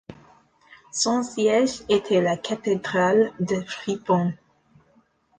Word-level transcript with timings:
Son 0.91 1.21
siège 1.21 1.83
était 1.87 2.21
la 2.21 2.35
cathédrale 2.35 3.33
de 3.39 3.63
Ripon. 3.85 4.33